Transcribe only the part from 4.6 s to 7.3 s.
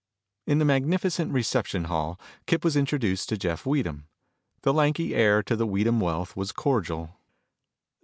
The lanky heir to the Weedham wealth was cordial.